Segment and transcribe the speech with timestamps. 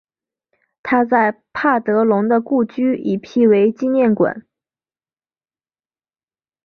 [0.81, 4.47] 他在帕德龙的故居已辟为纪念馆。